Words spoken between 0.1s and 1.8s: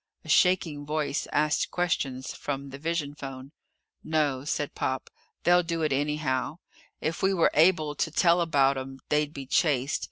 A shaking voice asked